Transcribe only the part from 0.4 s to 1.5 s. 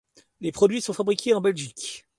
produits sont fabriqués en